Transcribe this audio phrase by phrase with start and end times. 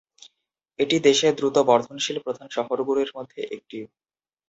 [0.79, 3.79] এটি দেশে দ্রুত বর্ধনশীল প্রধান শহরগুলির মধ্য একটি।